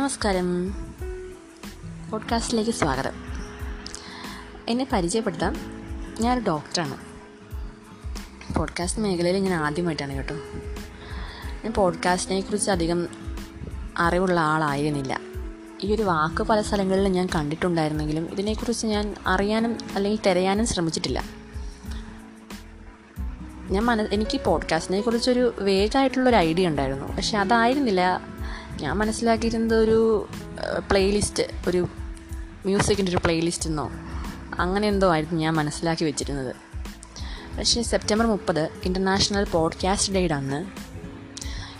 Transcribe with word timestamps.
നമസ്കാരം. 0.00 0.74
പോഡ്കാസ്റ്റിലേക്ക് 2.10 2.70
സ്വാഗതം. 2.70 3.12
എന്നെ 4.68 4.86
പരിചയപ്പെടുത്താം 4.92 5.56
ഞാനൊരു 6.20 6.44
ഡോക്ടറാണ്. 6.44 6.96
പോഡ്കാസ്റ്റ് 8.54 9.00
മേഖലയിൽ 9.00 9.36
ഞാൻ 9.36 9.54
ആദ്യമായിട്ടാണ് 9.54 10.12
കേട്ടോ. 10.12 10.34
ഞാൻ 11.64 11.72
പോഡ്കാസ്റ്റിനെ 11.72 12.40
കുറിച്ച് 12.40 12.70
അധികം 12.70 13.08
അറിവുള്ള 13.98 14.40
ആളായിരുന്നില്ല. 14.40 15.20
ഈ 15.82 15.94
ഒരു 15.94 16.02
വാക്ക് 16.02 16.42
പല 16.42 16.60
സ്ഥലങ്ങളിലും 16.60 17.12
ഞാൻ 17.12 17.28
കണ്ടിട്ടുണ്ടായിരുന്നെങ്കിലും 17.34 18.28
ഇതിനെക്കുറിച്ച് 18.32 18.86
ഞാൻ 18.86 19.14
അറിയാനും 19.26 19.76
അല്ലെങ്കിൽ 19.94 20.20
തിരയാനും 20.26 20.66
ശ്രമിച്ചിട്ടില്ല. 20.66 21.24
ഞാൻ 23.70 23.82
മന 23.84 24.02
എനിക്ക് 24.02 24.40
പോഡ്കാസ്റ്റിനെ 24.40 25.00
കുറിച്ചൊരു 25.00 25.54
വേഗമായിട്ടുള്ളൊരു 25.58 26.36
ഐഡിയ 26.36 26.68
ഉണ്ടായിരുന്നു. 26.68 27.16
പക്ഷെ 27.16 27.38
അതായിരുന്നില്ല 27.38 28.20
ഞാൻ 28.80 28.96
മനസ്സിലാക്കിയിരുന്നത് 28.96 29.78
ഒരു 29.78 30.28
പ്ലേലിസ്റ്റ് 30.90 31.42
ഒരു 31.68 31.88
മ്യൂസിക്കിന്റെ 32.64 33.10
ഒരു 33.10 33.16
പ്ലേലിസ്റ്റ് 33.16 33.68
എന്നോ 33.68 33.90
അങ്ങനെ 34.58 34.88
എന്തോ 34.88 35.12
ആയിരുന്നു 35.12 35.40
ഞാൻ 35.40 35.54
മനസ്സിലാക്കി 35.54 36.04
വെച്ചിരുന്നത്. 36.04 36.56
പക്ഷേ 37.58 37.82
സെപ്റ്റംബർ 37.82 38.26
മുപ്പത് 38.26 38.68
ഇന്റർനാഷണൽ 38.84 39.44
പോഡ്കാസ്റ്റ് 39.44 40.12
ഡേയുടെ 40.12 40.34
അന്ന് 40.34 40.66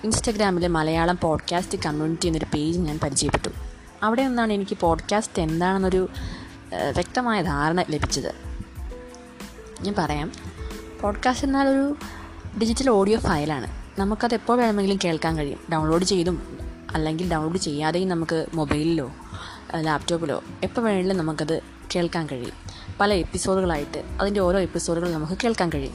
ഇൻസ്റ്റഗ്രാമിൽ 0.04 0.66
മലയാളം 0.66 1.18
പോഡ്കാസ്റ്റ് 1.22 1.78
കമ്മ്യൂണിറ്റി 1.86 2.26
എന്നൊരു 2.26 2.46
പേജ് 2.54 2.78
ഞാൻ 2.78 2.98
പരിചയപ്പെട്ടു. 3.02 3.48
അവിടെ 4.02 4.26
നിന്നാണ് 4.26 4.52
എനിക്ക് 4.52 4.78
പോഡ്കാസ്റ്റ് 4.78 5.42
എന്താണെന്നൊരു 5.42 6.08
വ്യക്തമായ 6.94 7.42
ധാരണ 7.42 7.84
ലഭിച്ചത്. 7.90 8.34
ഞാൻ 9.80 9.94
പറയാം. 9.98 10.32
പോഡ്കാസ്റ്റ് 11.00 11.46
എന്നാൽ 11.46 11.68
ഒരു 11.68 11.96
ഡിജിറ്റൽ 12.60 12.90
ഓഡിയോ 12.90 13.18
ഫയലാണ് 13.18 14.00
നമുക്കത് 14.00 14.34
എപ്പോൾ 14.34 14.58
വേണമെങ്കിലും 14.58 14.98
കേൾക്കാൻ 15.04 15.38
കഴിയും. 15.38 15.60
ഡൗൺലോഡ് 15.72 16.04
ചെയ്തും 16.04 16.59
അല്ലെങ്കിൽ 16.94 17.30
ഡൗൺലോഡ് 17.30 17.58
ചെയ്യാതെയും 17.58 18.08
നമുക്ക് 18.08 18.46
മൊബൈലിലോ 18.54 19.12
ലാപ്ടോപ്പിലോ 19.76 20.44
എപ്പോൾ 20.62 20.82
വേണമെങ്കിലും 20.82 21.16
നമുക്കത് 21.16 21.62
കേൾക്കാൻ 21.96 22.28
കഴിയും. 22.32 22.52
പല 23.00 23.14
എപ്പിസോഡുകളായിട്ട് 23.14 23.98
അതിന്റെ 24.20 24.40
ഓരോ 24.40 24.58
എപ്പിസോഡുകൾ 24.58 25.12
നമുക്ക് 25.12 25.32
കേൾക്കാൻ 25.44 25.70
കഴിയും. 25.72 25.94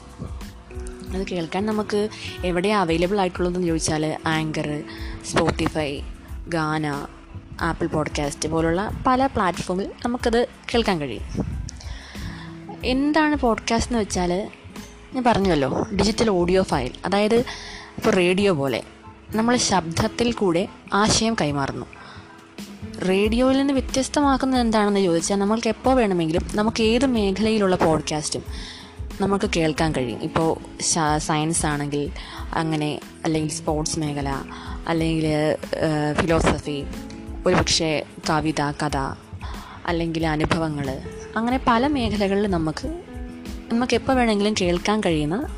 അത് 1.15 1.27
കേൾക്കാൻ 1.27 1.65
നമുക്ക് 1.65 2.09
എവിടെയാണ് 2.45 2.81
അവൈലബിൾ 2.81 3.19
ആയിട്ടുള്ളതെന്ന് 3.19 3.67
ചോദിച്ചാൽ 3.67 4.17
anchor 4.25 4.83
Spotify 5.25 6.01
Gaana 6.47 7.07
Apple 7.61 7.87
podcast 7.87 8.49
പോലുള്ള 8.49 8.91
പല 9.07 9.25
പ്ലാറ്റ്ഫോമിൽ 9.25 9.91
നമുക്കത് 10.05 10.47
കേൾക്കാൻ 10.73 11.01
കഴിയും. 11.01 11.55
എന്താണ് 12.85 13.35
പോഡ്കാസ്റ്റ് 13.35 13.91
എന്ന് 13.91 14.01
വെച്ചാൽ 14.01 14.51
ഞാൻ 15.13 15.23
പറഞ്ഞല്ലോ 15.23 15.87
ഡിജിറ്റൽ 15.93 16.29
ഓഡിയോ 16.29 16.63
ഫയൽ 16.63 16.91
അതായത് 17.05 17.35
ഇപ്പോൾ 17.97 18.09
റേഡിയോ 18.09 18.53
പോലെ. 18.53 18.83
നമ്മൾ 19.33 19.57
ശബ്ദത്തിൽ 19.57 20.31
കൂടെ 20.31 20.67
ആശയം 20.93 21.35
കൈമാറുന്നു. 21.41 21.85
റേഡിയോയിൽ 23.09 23.57
നിന്ന് 23.57 23.73
വ്യത്യസ്തമാക്കുന്നത് 23.73 24.61
എന്താണെന്ന് 24.61 24.99
ചോദിച്ചാൽ 24.99 25.35
നമ്മൾക്ക് 25.35 25.67
എപ്പോൾ 25.67 25.95
വേണമെങ്കിലും 25.95 26.41
നമുക്ക് 26.55 26.83
ഏത് 26.83 27.05
മേഖലയിലുള്ള 27.05 27.75
പോഡ്കാസ്റ്റും 27.75 28.43
നമുക്ക് 29.21 29.49
കേൾക്കാൻ 29.55 29.91
കഴിയും. 29.91 30.23
ഇപ്പോൾ 30.23 30.57
സയൻസ് 31.17 31.65
ആണെങ്കിൽ 31.65 32.11
അങ്ങനെ 32.53 32.99
അല്ലെങ്കിൽ 33.25 33.51
സ്പോർട്സ് 33.51 33.99
മേഖല 33.99 34.29
അല്ലെങ്കിൽ 34.87 35.55
ഫിലോസഫി 36.21 36.83
ഒരുപക്ഷെ 37.47 38.05
കവിത 38.29 38.61
കഥ 38.61 38.97
അല്ലെങ്കിൽ 39.85 40.27
അനുഭവങ്ങൾ 40.27 41.01
അങ്ങനെ 41.37 41.59
പല 41.67 41.87
മേഖലകളിൽ 41.87 42.47
നമുക്ക് 42.47 43.01
നമുക്ക് 43.71 43.95
എപ്പോൾ 43.95 44.13
വേണമെങ്കിലും 44.13 44.55
കേൾക്കാൻ 44.61 45.01
കഴിയുന്ന 45.05 45.57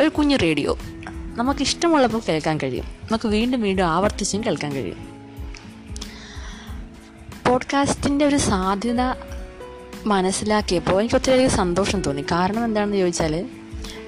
ഒരു 0.00 0.08
കുഞ്ഞു 0.08 0.36
റേഡിയോ. 0.36 0.78
നമുക്ക് 1.38 1.60
ഇഷ്ടമുള്ളപ്പോൾ 1.60 2.20
കേൾക്കാൻ 2.28 2.58
കഴിയും. 2.62 2.84
നമുക്ക് 2.84 3.28
വീണ്ടും 3.28 3.60
വീണ്ടും 3.62 3.86
ആവർത്തിച്ചും 3.86 4.44
കേൾക്കാൻ 4.44 4.72
കഴിയും. 4.72 5.00
പോഡ്കാസ്റ്റിന്റെ 7.48 8.24
ഒരു 8.24 8.36
സാധ്യത 8.36 9.02
മനസ്സിലാക്കിയപ്പോൾ 10.06 10.98
എനിക്ക് 11.00 11.14
ഒത്തിരിയധികം 11.14 11.50
സന്തോഷം 11.50 12.00
തോന്നി. 12.00 12.24
കാരണം 12.32 12.64
എന്താണെന്ന് 12.64 12.96
ചോദിച്ചാൽ 12.96 13.34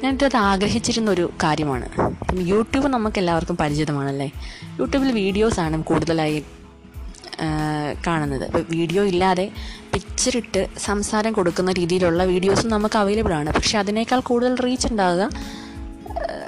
ഞാനിത് 0.03 0.37
ആഗ്രഹിച്ചിരുന്ന 0.37 1.11
ഒരു 1.11 1.33
കാര്യമാണ് 1.43 1.89
യൂട്യൂബ് 2.39 2.89
നമുക്ക് 2.89 3.19
എല്ലാവർക്കും 3.19 3.57
പരിചിതമാണല്ലേ? 3.57 4.31
യൂട്യൂബിൽ 4.79 5.13
വീഡിയോസാണ് 5.13 5.85
കൂടുതലായി 5.85 6.45
കാണുന്നത്. 8.07 8.45
ഇപ്പോൾ 8.45 8.65
വീഡിയോ 8.71 9.03
ഇല്ലാതെ 9.05 9.51
പിക്ചറിട്ട് 9.93 10.69
സംസാരം 10.79 11.33
കൊടുക്കുന്ന 11.33 11.73
രീതിയിലുള്ള 11.73 12.25
വീഡിയോസും 12.25 12.69
നമുക്ക് 12.71 12.99
അവൈലബിൾ 12.99 13.33
ആണ് 13.35 13.53
പക്ഷെ 13.53 13.79
അതിനേക്കാൾ 13.79 14.21
കൂടുതൽ 14.21 14.55
റീച്ച് 14.57 14.89
ഉണ്ടാകുക 14.89 15.25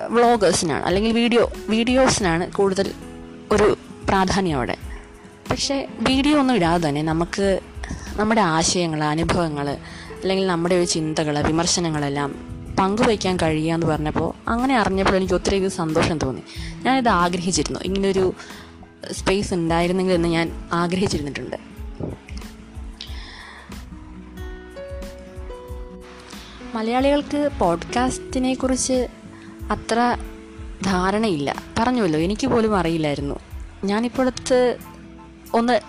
വ്ളോഗേഴ്സിനാണ് 0.09 0.85
അല്ലെങ്കിൽ 0.85 1.13
വീഡിയോ 1.13 1.53
വീഡിയോസിനാണ് 1.69 2.53
കൂടുതൽ 2.53 2.93
ഒരു 3.53 3.79
പ്രാധാന്യം 4.09 4.57
അവിടെ. 4.57 4.77
പക്ഷേ 5.51 5.89
വീഡിയോ 6.01 6.39
ഒന്നും 6.39 6.55
ഇടാതെ 6.55 6.89
തന്നെ 6.89 7.03
നമുക്ക് 7.03 7.61
നമ്മുടെ 8.17 8.41
ആശയങ്ങൾ 8.41 9.05
അനുഭവങ്ങൾ 9.05 9.71
അല്ലെങ്കിൽ 10.23 10.47
നമ്മുടെ 10.47 10.75
ഒരു 10.75 10.85
ചിന്തകൾ 10.85 11.41
വിമർശനങ്ങളെല്ലാം 11.41 12.53
പങ്കുവയ്ക്കാൻ 12.81 13.37
കഴിയുക 13.37 13.75
എന്ന് 13.75 13.87
പറഞ്ഞപ്പോൾ 13.87 14.51
അങ്ങനെ 14.51 14.77
അറിഞ്ഞപ്പോൾ 14.77 15.17
എനിക്ക് 15.17 15.35
ഒത്തിരി 15.35 15.69
സന്തോഷം 15.69 16.19
തോന്നി. 16.19 16.43
ഞാനിത് 16.83 17.09
ആഗ്രഹിച്ചിരുന്നു. 17.09 17.81
ഇങ്ങനൊരു 17.81 18.35
സ്പേസ് 19.13 19.55
ഉണ്ടായിരുന്നെങ്കിൽ 19.55 20.15
എന്ന് 20.15 20.29
ഞാൻ 20.29 20.69
ആഗ്രഹിച്ചിരുന്നിട്ടുണ്ട്. 20.73 21.57
മലയാളികൾക്ക് 26.75 27.51
പോഡ്കാസ്റ്റിനെ 27.59 28.55
കുറിച്ച് 28.55 29.09
അത്ര 29.71 30.17
ധാരണയില്ല. 30.85 31.63
പറഞ്ഞുവല്ലോ 31.79 32.21
എനിക്ക് 32.21 32.47
പോലും 32.47 32.77
അറിയില്ലായിരുന്നു. 32.77 33.39
ഞാനിപ്പോഴത്ത് 33.85 34.77
ഒന്ന് 35.55 35.81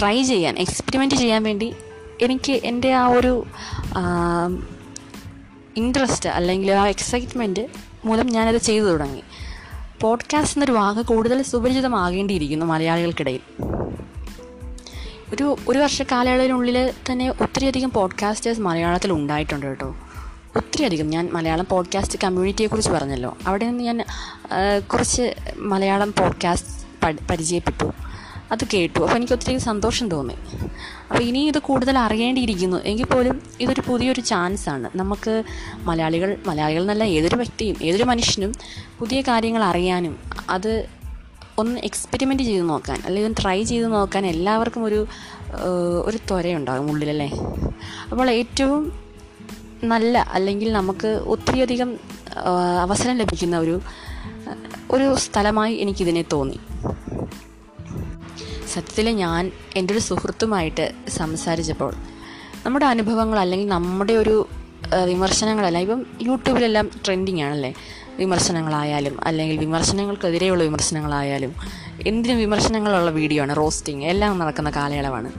ട്രൈ 0.00 0.22
ചെയ്യാൻ 0.22 0.58
എക്സ്പെരിമെന്റ് 0.58 1.14
ചെയ്യാൻ 1.14 1.42
വേണ്ടി 1.42 1.74
എനിക്ക് 2.20 2.52
എന്റെ 2.52 2.94
ആ 2.94 3.06
ഒരു 3.06 3.46
ഇൻട്രസ്റ്റ് 5.76 6.28
അല്ലെങ്കിൽ 6.28 6.72
ആ 6.72 6.88
എക്സൈറ്റ്മെന്റ് 6.88 7.68
മൂലം 8.04 8.26
ഞാനത് 8.26 8.56
ചെയ്തു 8.56 8.84
തുടങ്ങി. 8.84 9.22
പോഡ്കാസ്റ്റ് 10.00 10.56
എന്നൊരു 10.56 10.72
വാക്ക് 10.72 11.00
കൂടുതൽ 11.00 11.42
സുപരിചിതമാകേണ്ടിയിരിക്കുന്നു 11.42 12.66
മലയാളികൾക്കിടയിൽ. 12.66 13.40
ഒരു 15.34 15.56
ഒരു 15.68 15.78
വർഷ 15.78 16.02
കാലയളവിനുള്ളിൽ 16.02 16.92
തന്നെ 17.12 17.30
ഒത്തിരിയധികം 17.30 17.90
പോഡ്കാസ്റ്റേഴ്സ് 17.90 18.60
മലയാളത്തിൽ 18.60 19.12
ഉണ്ടായിട്ടുണ്ട് 19.12 19.66
കേട്ടോ. 19.66 19.96
ഒത്തിരിയധികം 20.58 21.08
ഞാൻ 21.10 21.28
മലയാളം 21.32 21.66
പോഡ്കാസ്റ്റ് 21.70 22.18
കമ്മ്യൂണിറ്റിയെക്കുറിച്ച് 22.24 22.90
പറഞ്ഞല്ലോ. 22.90 23.36
അവിടെ 23.46 23.64
നിന്ന് 23.68 23.84
ഞാൻ 23.84 23.98
കുറച്ച് 24.92 25.34
മലയാളം 25.56 26.10
പോഡ്കാസ്റ്റ് 26.18 27.18
പരിചയപ്പെട്ടു. 27.30 27.92
അത് 28.52 28.64
കേട്ടു. 28.74 29.00
അപ്പോൾ 29.00 29.16
എനിക്ക് 29.16 29.32
ഒത്തിരി 29.32 29.58
സന്തോഷം 29.58 30.08
തോന്നി. 30.08 30.34
അപ്പോൾ 31.08 31.22
ഇനി 31.22 31.38
ഇത് 31.38 31.58
കൂടുതൽ 31.58 31.98
അറിയേണ്ടിയിരിക്കുന്നു. 31.98 32.76
എങ്കിൽ 32.84 33.06
പോലും 33.06 33.42
ഇതൊരു 33.60 33.82
പുതിയൊരു 33.88 34.20
ചാൻസാണ് 34.20 34.90
നമുക്ക് 34.96 35.42
മലയാളികൾ 35.82 36.36
മലയാളികൾ 36.46 36.80
എന്നല്ല 36.80 37.04
ഏതൊരു 37.04 37.36
വ്യക്തിയും 37.36 37.76
ഏതൊരു 37.82 38.04
മനുഷ്യനും 38.04 38.52
പുതിയ 38.98 39.20
കാര്യങ്ങൾ 39.20 39.64
അറിയാനും 39.64 40.18
അത് 40.50 40.86
ഒന്ന് 41.58 41.80
എക്സ്പെരിമെന്റ് 41.80 42.42
ചെയ്ത് 42.42 42.68
നോക്കാൻ 42.68 43.02
അല്ലെങ്കിൽ 43.06 43.28
ഒന്ന് 43.28 43.42
ട്രൈ 43.42 43.62
ചെയ്ത് 43.62 43.92
നോക്കാൻ 43.92 44.26
എല്ലാവർക്കും 44.26 44.84
ഒരു 44.84 45.06
ഒരു 46.04 46.16
ത്വരയുണ്ടാകും 46.16 46.90
ഉള്ളിലല്ലേ? 46.90 47.30
അപ്പോൾ 48.10 48.30
ഏറ്റവും 48.30 49.07
നല്ല 49.84 50.18
അല്ലെങ്കിൽ 50.32 50.72
നമുക്ക് 50.72 51.06
ഒത്തിരിയധികം 51.06 51.98
അവസരം 52.80 53.16
ലഭിക്കുന്ന 53.16 53.58
ഒരു 53.58 53.80
ഒരു 54.90 55.14
സ്ഥലമായി 55.14 55.74
എനിക്കിതിനെ 55.74 56.24
തോന്നി. 56.32 56.58
സത്യത്തിൽ 58.74 59.10
ഞാൻ 59.10 59.52
എന്റെ 59.76 59.92
ഒരു 59.94 59.98
സുഹൃത്തുമായിട്ട് 59.98 60.94
സംസാരിച്ചപ്പോൾ 61.08 61.92
നമ്മുടെ 62.64 62.86
അനുഭവങ്ങൾ 62.86 63.38
അല്ലെങ്കിൽ 63.38 63.68
നമ്മുടെ 63.68 64.12
ഒരു 64.12 64.48
വിമർശനങ്ങളല്ല 65.04 65.78
ഇപ്പം 65.78 66.06
യൂട്യൂബിലെല്ലാം 66.22 66.90
ട്രെൻഡിങ് 67.06 67.42
ആണല്ലേ 67.42 67.74
വിമർശനങ്ങളായാലും 68.18 69.24
അല്ലെങ്കിൽ 69.24 69.56
വിമർശനങ്ങൾക്കെതിരെയുള്ള 69.56 70.64
വിമർശനങ്ങളായാലും 70.64 71.54
എന്തിനും 72.06 72.38
വിമർശനങ്ങളുള്ള 72.38 73.10
വീഡിയോ 73.10 73.42
ആണ് 73.42 73.56
റോസ്റ്റിങ് 73.56 74.04
എല്ലാം 74.04 74.38
നടക്കുന്ന 74.38 74.70
കാലയളവാണ്. 74.70 75.32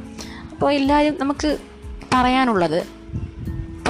അപ്പോൾ 0.52 0.74
എല്ലാവരും 0.74 1.18
നമുക്ക് 1.20 1.58
പറയാനുള്ളത് 2.14 2.99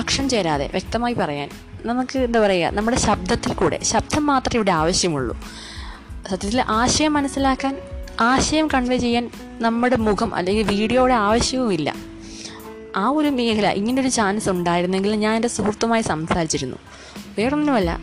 പക്ഷം 0.09 0.29
ചേരാതെ 0.29 0.69
വ്യക്തമായി 0.71 1.13
പറയാൻ 1.13 1.49
നമുക്ക് 1.85 2.19
എന്താ 2.19 2.39
പറയുക 2.39 2.69
നമ്മുടെ 2.71 2.97
ശബ്ദത്തിൽ 2.97 3.53
കൂടെ 3.53 3.79
ശബ്ദം 3.83 4.25
മാത്രമേ 4.25 4.57
ഇവിടെ 4.57 4.71
ആവശ്യമുള്ളൂ. 4.71 5.35
സത്യത്തിൽ 6.29 6.61
ആശയം 6.61 7.13
മനസ്സിലാക്കാൻ 7.13 7.77
ആശയം 8.21 8.67
കൺവേ 8.67 8.97
ചെയ്യാൻ 8.97 9.31
നമ്മുടെ 9.61 9.95
മുഖം 9.95 10.35
അല്ലെങ്കിൽ 10.35 10.63
വീഡിയോയുടെ 10.63 11.13
ആവശ്യവുമില്ല 11.13 11.95
ആ 12.95 13.09
ഒരു 13.09 13.27
മേഖല 13.27 13.67
ഇങ്ങനൊരു 13.71 14.07
ചാൻസ് 14.07 14.49
ഉണ്ടായിരുന്നെങ്കിൽ 14.49 15.15
ഞാൻ 15.15 15.35
എന്റെ 15.35 15.47
സുഹൃത്തുമായി 15.47 16.01
സംസാരിച്ചിരുന്നു. 16.01 16.77
വേറൊന്നുമല്ല 17.37 17.99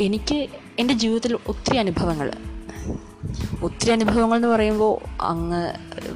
എനിക്ക് 0.00 0.48
എന്റെ 0.78 0.94
ജീവിതത്തിൽ 0.94 1.38
ഒത്തിരി 1.46 1.76
അനുഭവങ്ങൾ 1.76 2.30
ഒത്തിരി 3.62 3.90
അനുഭവങ്ങൾ 3.90 4.36
എന്ന് 4.36 4.48
പറയുമ്പോൾ 4.48 5.22
അങ്ങ് 5.22 5.62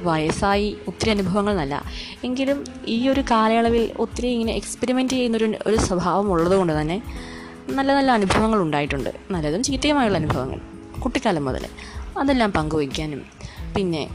വയസ്സായി 0.03 0.77
ഒത്തിരി 0.87 1.09
അനുഭവങ്ങൾ 1.09 1.51
എന്നല്ല 1.51 1.83
എങ്കിലും 2.23 2.65
ഈ 2.87 3.09
ഒരു 3.09 3.21
കാലയളവിൽ 3.31 3.91
ഒത്തിരി 3.99 4.27
ഇങ്ങനെ 4.27 4.53
എക്സ്പെരിമെന്റ് 4.53 5.13
ചെയ്യുന്നൊരു 5.13 5.57
ഒരു 5.65 5.77
സ്വഭാവം 5.77 6.31
ഉള്ളതുകൊണ്ട് 6.31 6.81
തന്നെ 6.81 7.03
നല്ല 7.69 7.93
നല്ല 7.93 8.11
അനുഭവങ്ങൾ 8.11 8.59
ഉണ്ടായിട്ടുണ്ട്. 8.61 9.09
നല്ലതും 9.31 9.63
ചീത്തയുമായുള്ള 9.63 10.17
അനുഭവങ്ങൾ. 10.17 10.59
കുട്ടിക്കാലം 10.99 11.45
മുതൽ 11.45 11.65
അതെല്ലാം 12.17 12.51
പങ്കുവയ്ക്കാനും 12.51 13.21
പിന്നെ 13.75 14.09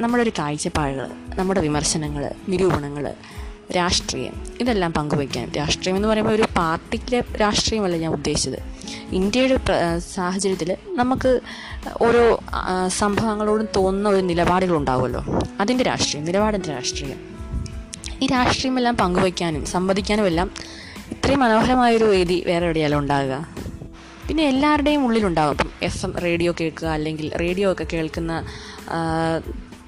നമ്മുടെ 0.00 0.22
ഒരു 0.22 0.32
കാഴ്ചപ്പാടുകൾ 0.38 1.10
നമ്മുടെ 1.34 1.60
വിമർശനങ്ങൾ 1.60 2.24
നിരൂപണങ്ങൾ 2.48 3.14
രാഷ്ട്രീയം. 3.70 4.34
ഇതെല്ലാം 4.60 4.92
പങ്കുവയ്ക്കാൻ 4.92 5.52
രാഷ്ട്രീയം 5.56 5.96
എന്ന് 5.96 6.08
പറയുമ്പോൾ 6.08 6.32
ഒരു 6.32 6.46
പാർട്ടിയിലെ 6.56 7.20
രാഷ്ട്രീയമല്ല 7.40 7.96
ഞാൻ 7.96 8.12
ഉദ്ദേശിച്ചത്. 8.12 8.58
ഇന്ത്യയുടെ 9.12 9.58
സാഹചര്യത്തിൽ 9.98 10.76
നമുക്ക് 10.88 11.40
ഓരോ 12.02 12.42
സംഭവങ്ങളോടും 12.88 13.68
തോന്നുന്ന 13.76 14.08
ഒരു 14.08 14.20
നിലപാടുകളുണ്ടാവുമല്ലോ. 14.20 15.24
അതിന്റെ 15.60 15.84
രാഷ്ട്രീയം 15.84 16.24
നിലപാടിന്റെ 16.24 16.68
രാഷ്ട്രീയം. 16.68 17.20
ഈ 18.22 18.26
രാഷ്ട്രീയമെല്ലാം 18.26 18.96
പങ്കുവയ്ക്കാനും 18.96 19.66
സംവദിക്കാനും 19.66 20.26
എല്ലാം 20.26 20.50
ഇത്രയും 21.10 21.40
മനോഹരമായൊരു 21.40 22.04
വേദി 22.04 22.44
വേറെ 22.46 22.64
എവിടെയാലും 22.64 22.98
ഉണ്ടാകുക 22.98 23.46
പിന്നെ 24.28 24.44
എല്ലാവരുടെയും 24.44 25.04
ഉള്ളിലുണ്ടാകും 25.04 25.50
ഇപ്പം 25.50 25.70
എഫ് 25.82 26.06
എം 26.06 26.18
റേഡിയോ 26.18 26.54
കേൾക്കുക 26.60 26.88
അല്ലെങ്കിൽ 26.88 27.32
റേഡിയോ 27.40 27.72
ഒക്കെ 27.72 27.86
കേൾക്കുന്ന 27.92 28.46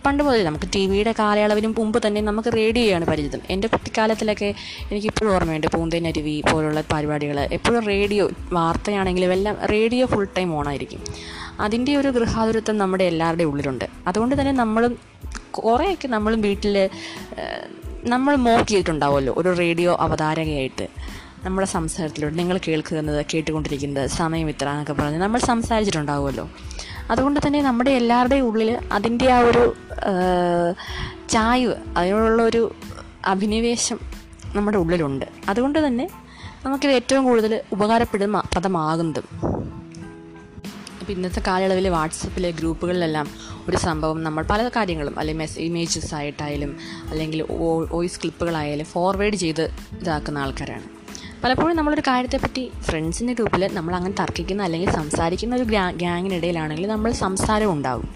പണ്ട് 0.07 0.23
മുതൽ 0.23 0.45
നമുക്ക് 0.45 0.67
ടി 0.75 0.87
വിയുടെ 0.87 1.15
കാലയളവിനും 1.19 1.75
മുമ്പ് 1.79 2.07
തന്നെ 2.07 2.21
നമുക്ക് 2.21 2.53
റേഡിയോയാണ് 2.57 3.05
പരിചിതം. 3.05 3.41
എന്റെ 3.51 3.69
കുട്ടിക്കാലത്തിലൊക്കെ 3.69 4.55
എനിക്കിപ്പോഴും 4.91 5.35
ഓർമ്മയുണ്ട് 5.35 5.67
പൂന്തേനരുവി 5.67 6.43
പോലുള്ള 6.53 6.83
പരിപാടികൾ 6.93 7.41
എപ്പോഴും 7.41 7.87
റേഡിയോ 7.87 8.31
വാർത്തയാണെങ്കിലും 8.53 9.33
എല്ലാം 9.33 9.57
റേഡിയോ 9.73 10.07
ഫുൾ 10.07 10.29
ടൈം 10.39 10.55
ഓണായിരിക്കും 10.55 11.01
അതിന്റെ 11.61 11.97
ഒരു 11.97 12.09
ഗൃഹാതുരത്വം 12.09 12.79
നമ്മുടെ 12.79 13.05
എല്ലാവരുടെയും 13.05 13.51
ഉള്ളിലുണ്ട്. 13.51 13.85
അതുകൊണ്ട് 14.07 14.41
തന്നെ 14.41 14.53
നമ്മളും 14.53 14.99
കുറേയൊക്കെ 15.51 16.09
നമ്മളും 16.09 16.41
വീട്ടിൽ 16.41 16.91
നമ്മൾ 18.05 18.37
മോക്കിയിട്ടുണ്ടാവുമല്ലോ 18.37 19.35
ഒരു 19.37 19.59
റേഡിയോ 19.59 19.97
അവതാരകയായിട്ട്. 20.01 20.87
നമ്മുടെ 21.45 21.67
സംസാരത്തിലൂടെ 21.67 22.35
നിങ്ങൾ 22.35 22.61
കേൾക്കുന്നത് 22.69 23.27
കേട്ടുകൊണ്ടിരിക്കുന്നത് 23.35 24.09
സമയം 24.11 24.49
ഇത്ര 24.49 24.69
എന്നൊക്കെ 24.69 24.93
പറഞ്ഞ് 24.93 25.19
നമ്മൾ 25.19 25.41
സംസാരിച്ചിട്ടുണ്ടാവുമല്ലോ. 25.41 26.51
അതുകൊണ്ട് 27.11 27.41
തന്നെ 27.47 27.63
നമ്മുടെ 27.63 27.91
എല്ലാവരുടെയും 27.91 28.47
ഉള്ളിൽ 28.47 28.79
അതിന്റെ 28.93 29.33
ആ 29.33 29.39
ഒരു 29.39 29.75
ചായ്വ് 31.31 31.75
അതിനോടുള്ള 31.97 32.43
ഒരു 32.43 32.75
അഭിനിവേശം 33.25 33.99
നമ്മുടെ 34.55 34.79
ഉള്ളിലുണ്ട്. 34.79 35.25
അതുകൊണ്ട് 35.49 35.87
തന്നെ 35.87 36.11
നമുക്കിത് 36.65 36.93
ഏറ്റവും 36.93 37.25
കൂടുതൽ 37.25 37.61
ഉപകാരപ്പെടുന്ന 37.73 38.43
പദമാകുന്നതും 38.57 39.27
അപ്പോൾ 41.01 41.13
ഇന്നത്തെ 41.13 41.43
കാലയളവിൽ 41.47 41.89
വാട്സപ്പിലെ 41.89 42.51
ഗ്രൂപ്പുകളിലെല്ലാം 42.51 43.31
ഒരു 43.69 43.77
സംഭവം 43.77 44.25
നമ്മൾ 44.25 44.45
പല 44.51 44.69
കാര്യങ്ങളും 44.69 45.19
അല്ലെങ്കിൽ 45.19 45.43
മെസ് 45.43 45.59
ഇമേജസ് 45.59 46.15
ആയിട്ടായാലും 46.15 46.77
അല്ലെങ്കിൽ 47.11 47.45
വോയിസ് 47.91 48.21
ക്ലിപ്പുകളായാലും 48.21 48.87
ഫോർവേഡ് 48.87 49.35
ചെയ്ത് 49.35 49.65
ഇതാക്കുന്ന 50.01 50.39
ആൾക്കാരാണ്. 50.39 50.96
പലപ്പോഴും 51.45 51.77
നമ്മളൊരു 51.77 52.01
കാര്യത്തെപ്പറ്റി 52.01 52.71
ഫ്രണ്ട്സിന്റെ 52.81 53.33
ഗ്രൂപ്പിൽ 53.33 53.69
നമ്മൾ 53.73 53.95
അങ്ങനെ 53.95 54.15
തർക്കിക്കുന്ന 54.21 54.63
അല്ലെങ്കിൽ 54.63 54.91
സംസാരിക്കുന്ന 54.91 55.57
ഒരു 55.57 55.63
ഗ്യാങ്ങിനിടയിലാണെങ്കിൽ 55.97 56.87
നമ്മൾ 56.87 57.13
സംസാരം 57.13 57.73
ഉണ്ടാകും 57.73 58.09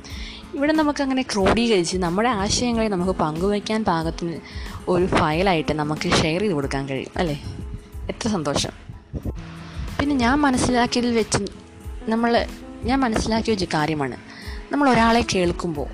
ഇവിടെ 0.54 0.72
നമുക്കങ്ങനെ 0.72 1.22
ക്രോഡീകരിച്ച് 1.22 1.96
നമ്മുടെ 1.96 2.28
ആശയങ്ങളെ 2.28 2.88
നമുക്ക് 2.88 3.12
പങ്കുവയ്ക്കാൻ 3.12 3.84
പാകത്തിന് 3.84 4.40
ഒരു 4.88 5.06
ഫയലായിട്ട് 5.06 5.72
നമുക്ക് 5.72 6.10
ഷെയർ 6.10 6.40
ചെയ്ത് 6.40 6.54
കൊടുക്കാൻ 6.54 6.88
കഴിയും 6.88 7.10
അല്ലേ? 7.16 7.42
എത്ര 8.08 8.28
സന്തോഷം. 8.28 8.70
പിന്നെ 10.00 10.16
ഞാൻ 10.16 10.40
മനസ്സിലാക്കിയതിൽ 10.40 11.14
വെച്ച് 11.14 11.44
നമ്മൾ 12.10 12.46
ഞാൻ 12.84 13.00
മനസ്സിലാക്കിയ 13.00 13.54
ഒരു 13.54 13.66
കാര്യമാണ്. 13.74 14.16
നമ്മൾ 14.72 14.90
ഒരാളെ 14.90 15.24
കേൾക്കുമ്പോൾ 15.34 15.88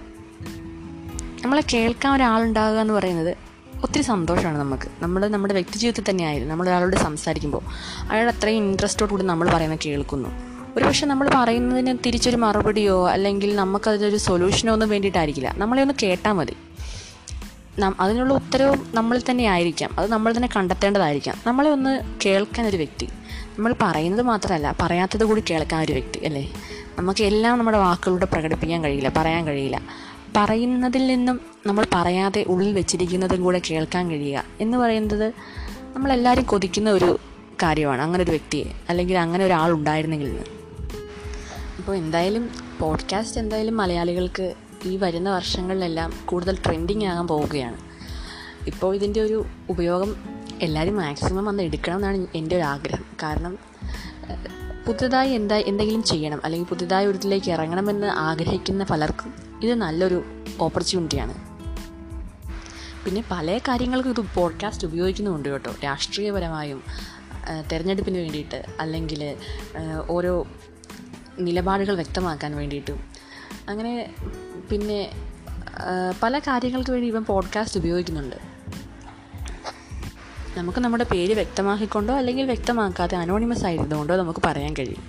നമ്മളെ 1.43 1.63
കേൾക്കാൻ 1.75 2.13
ഒരാളുണ്ടാകുക 2.13 2.79
എന്ന് 2.79 2.95
പറയുന്നത് 2.95 3.37
ഒത്തിരി 3.83 4.03
സന്തോഷമാണ് 4.03 4.59
നമുക്ക്. 4.59 4.89
നമ്മൾ 5.03 5.29
നമ്മുടെ 5.29 5.55
വ്യക്തി 5.55 5.79
ജീവിതത്തിൽ 5.79 6.11
തന്നെയായിരുന്നു 6.11 6.51
നമ്മൾ 6.51 6.69
ഒരാളോട് 6.69 6.97
സംസാരിക്കുമ്പോൾ 6.97 7.61
അയാൾ 8.11 8.31
അത്രയും 8.31 8.65
ഇൻട്രസ്റ്റോട് 8.65 9.11
കൂടി 9.11 9.23
നമ്മൾ 9.23 9.51
പറയുന്നത് 9.51 9.79
കേൾക്കുന്നു. 9.87 10.29
ഒരു 10.77 10.85
പക്ഷേ 10.85 11.07
നമ്മൾ 11.07 11.31
പറയുന്നതിന് 11.35 11.99
തിരിച്ചൊരു 12.07 12.37
മറുപടിയോ 12.37 13.09
അല്ലെങ്കിൽ 13.09 13.57
നമുക്കതിനൊരു 13.57 14.17
സൊല്യൂഷനോ 14.17 14.73
ഒന്നും 14.73 14.89
വേണ്ടിയിട്ടായിരിക്കില്ല. 14.89 15.55
നമ്മളെ 15.59 15.83
ഒന്ന് 15.83 15.95
കേട്ടാൽ 16.03 16.33
മതി. 16.33 16.57
അതിനുള്ള 18.01 18.35
ഉത്തരവും 18.35 18.87
നമ്മൾ 18.95 19.21
തന്നെ 19.31 19.45
ആയിരിക്കാം. 19.45 19.91
അത് 19.99 20.11
നമ്മൾ 20.11 20.37
തന്നെ 20.37 20.49
കണ്ടെത്തേണ്ടതായിരിക്കാം. 20.57 21.37
നമ്മളെ 21.47 21.71
ഒന്ന് 21.71 22.01
കേൾക്കാൻ 22.27 22.67
ഒരു 22.67 22.77
വ്യക്തി. 22.77 23.07
നമ്മൾ 23.57 23.75
പറയുന്നത് 23.83 24.23
മാത്രമല്ല 24.23 24.77
പറയാത്തത് 24.83 25.25
കൂടി 25.25 25.43
കേൾക്കാൻ 25.51 25.81
ഒരു 25.83 25.93
വ്യക്തി 25.93 26.25
അല്ലേ? 26.25 26.53
നമുക്ക് 26.99 27.25
എല്ലാം 27.25 27.59
നമ്മുടെ 27.59 27.79
വാക്കുകളിലൂടെ 27.79 28.25
പ്രകടിപ്പിക്കാൻ 28.25 28.85
കഴിയില്ല 28.85 29.13
പറയാൻ 29.17 29.47
കഴിയില്ല. 29.47 29.81
പറയുന്നതിൽ 30.37 31.07
നിന്നും 31.07 31.41
നമ്മൾ 31.67 31.87
പറയാതെ 31.95 32.45
ഉള്ളിൽ 32.49 32.73
വെച്ചിരിക്കുന്നതും 32.73 33.43
കൂടെ 33.43 33.61
കേൾക്കാൻ 33.71 34.11
കഴിയുക 34.11 34.45
എന്ന് 34.61 34.79
പറയുന്നത് 34.79 35.33
നമ്മളെല്ലാവരും 35.95 36.45
കൊതിക്കുന്ന 36.45 36.91
ഒരു 36.91 37.19
കാര്യമാണ്. 37.63 38.03
അങ്ങനെ 38.03 38.25
ഒരു 38.25 38.31
വ്യക്തിയെ 38.31 38.65
അല്ലെങ്കിൽ 38.89 39.19
അങ്ങനെ 39.19 39.45
ഒരാൾ 39.45 39.73
ഉണ്ടായിരുന്നെങ്കിൽ. 39.73 40.45
അപ്പോൾ 41.79 41.97
എന്തായാലും 41.97 42.51
പോഡ്കാസ്റ്റ് 42.81 43.41
എന്തായാലും 43.41 43.77
മലയാളികൾക്ക് 43.77 44.55
ഈ 44.85 44.97
വരുന്ന 44.97 45.31
വർഷങ്ങളിലെല്ലാം 45.31 46.13
കൂടുതൽ 46.25 46.59
ട്രെൻഡിങ് 46.67 47.05
ആകാൻ 47.05 47.27
പോവുകയാണ്. 47.27 47.77
ഇപ്പോൾ 48.67 48.95
ഇതിന്റെ 48.95 49.21
ഒരു 49.21 49.45
ഉപയോഗം 49.71 50.17
എല്ലാവരും 50.63 50.97
മാക്സിമം 50.97 51.45
വന്ന് 51.45 51.63
എടുക്കണം 51.63 51.97
എന്നാണ് 51.97 52.27
എന്റെ 52.35 52.57
ഒരു 52.57 52.63
ആഗ്രഹം. 52.63 53.05
കാരണം 53.23 53.59
പുതുതായി 54.87 55.31
എന്താ 55.31 55.57
എന്തെങ്കിലും 55.57 56.03
ചെയ്യണം 56.03 56.41
അല്ലെങ്കിൽ 56.45 56.67
പുതുതായി 56.67 57.07
ഒരിതിലേക്ക് 57.07 57.51
ഇറങ്ങണമെന്ന് 57.51 58.07
ആഗ്രഹിക്കുന്ന 58.07 58.85
പലർക്കും 58.85 59.46
ഇത് 59.63 59.75
നല്ലൊരു 59.75 60.25
ഓപ്പർച്യൂണിറ്റിയാണ് 60.61 61.35
പിന്നെ 63.05 63.25
പല 63.31 63.59
കാര്യങ്ങൾക്കും 63.69 64.11
ഇത് 64.11 64.25
പോഡ്കാസ്റ്റ് 64.35 64.87
ഉപയോഗിക്കുന്നുണ്ട് 64.87 65.49
കേട്ടോ. 65.49 65.75
രാഷ്ട്രീയപരമായും 65.85 66.83
തിരഞ്ഞെടുപ്പിന് 67.73 68.19
വേണ്ടിയിട്ട് 68.19 68.67
അല്ലെങ്കിൽ 68.81 69.37
ഓരോ 70.09 70.47
നിലപാടുകൾ 71.39 71.95
വ്യക്തമാക്കാൻ 71.95 72.57
വേണ്ടിയിട്ടും. 72.57 73.01
അങ്ങനെ 73.69 74.15
പിന്നെ 74.71 75.11
പല 76.23 76.39
കാര്യങ്ങൾക്ക് 76.39 76.91
വേണ്ടി 76.91 77.09
ഇവൻ 77.09 77.25
പോഡ്കാസ്റ്റ് 77.25 77.81
ഉപയോഗിക്കുന്നുണ്ട്. 77.81 78.37
നമുക്ക് 80.57 80.79
നമ്മുടെ 80.79 81.05
പേര് 81.05 81.35
വ്യക്തമാക്കിക്കൊണ്ടോ 81.35 82.15
അല്ലെങ്കിൽ 82.15 82.47
വ്യക്തമാക്കാതെ 82.47 83.17
അനോണിമസ് 83.17 83.65
ആയിരുന്നുകൊണ്ടോ 83.65 84.17
നമുക്ക് 84.17 84.41
പറയാൻ 84.45 84.75
കഴിയും. 84.79 85.05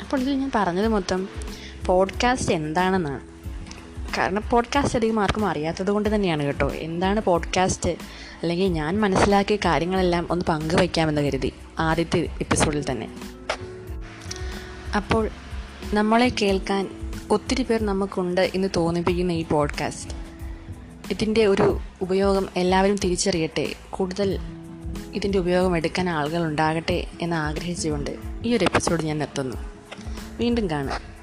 അപ്പോൾ 0.00 0.20
ഇതിൽ 0.20 0.34
ഞാൻ 0.34 0.50
പറഞ്ഞത് 0.54 0.88
മൊത്തം 0.88 1.28
പോഡ്കാസ്റ്റ് 1.88 2.54
എന്താണെന്നാണ്. 2.54 3.20
കാരണം 4.18 4.42
പോഡ്കാസ്റ്റ് 4.50 4.96
അധികം 4.96 5.22
ആർക്കും 5.22 5.46
അറിയാത്തത് 5.46 5.90
കൊണ്ട് 5.90 6.14
തന്നെയാണ് 6.14 6.42
കേട്ടോ. 6.42 6.70
എന്താണ് 6.72 7.20
പോഡ്കാസ്റ്റ് 7.20 7.90
അല്ലെങ്കിൽ 8.42 8.66
ഞാൻ 8.66 9.00
മനസ്സിലാക്കിയ 9.00 9.56
കാര്യങ്ങളെല്ലാം 9.56 10.26
ഒന്ന് 10.30 10.44
പങ്കുവയ്ക്കാമെന്ന് 10.44 11.22
കരുതി 11.22 11.52
ആദ്യത്തെ 11.78 12.18
എപ്പിസോഡിൽ 12.18 12.84
തന്നെ. 12.90 13.08
അപ്പോൾ 14.96 15.28
നമ്മളെ 15.92 16.32
കേൾക്കാൻ 16.42 16.88
ഒത്തിരി 17.30 17.62
പേർ 17.62 17.82
നമുക്കുണ്ട് 17.82 18.50
എന്ന് 18.54 18.68
തോന്നിപ്പിക്കുന്ന 18.76 19.32
ഈ 19.32 19.44
പോഡ്കാസ്റ്റ് 19.44 20.14
ഇതിന്റെ 21.10 21.46
ഒരു 21.46 21.80
ഉപയോഗം 22.02 22.48
എല്ലാവരും 22.56 22.96
തിരിച്ചറിയട്ടെ. 22.96 23.74
കൂടുതൽ 23.90 24.38
ഇതിന്റെ 25.14 25.38
ഉപയോഗം 25.38 25.76
എടുക്കാൻ 25.76 26.08
ആളുകൾ 26.08 26.44
ഉണ്ടാകട്ടെ 26.44 27.06
എന്ന് 27.20 27.36
ആഗ്രഹിച്ചുകൊണ്ട് 27.36 28.16
ഈ 28.44 28.54
ഒരു 28.54 28.64
എപ്പിസോഡ് 28.64 29.02
ഞാൻ 29.02 29.18
നിർത്തുന്നു. 29.18 29.56
വീണ്ടും 30.38 30.70
കാണാം. 30.70 31.18